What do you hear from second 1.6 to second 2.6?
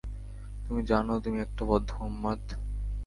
বদ্ধ উন্মাদ?